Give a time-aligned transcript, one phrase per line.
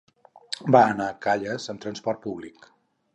[0.75, 2.67] Va anar a Calles amb transport públic.